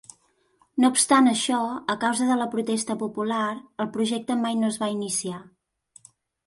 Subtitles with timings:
[0.83, 1.59] No obstant això,
[1.95, 3.45] a causa de la protesta popular,
[3.85, 5.41] el projecte mai no es va iniciar.